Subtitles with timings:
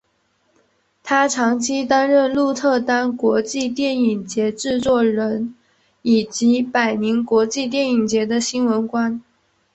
[1.03, 5.53] 他长期担任鹿特丹国际电影节制作人
[6.01, 9.21] 以及柏林国际电影节的新闻官。